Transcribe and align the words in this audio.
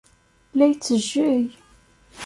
La 0.57 0.65
yettejjey. 0.67 1.43